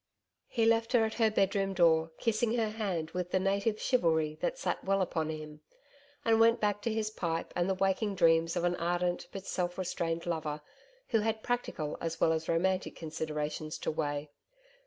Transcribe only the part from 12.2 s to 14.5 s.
as romantic considerations to weigh.